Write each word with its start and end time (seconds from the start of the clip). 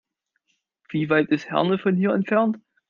Wie 0.89 1.11
weit 1.11 1.29
ist 1.29 1.51
Herne 1.51 1.77
von 1.77 1.95
hier 1.95 2.11
entfernt? 2.15 2.57